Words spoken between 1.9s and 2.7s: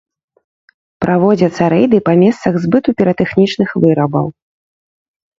па месцах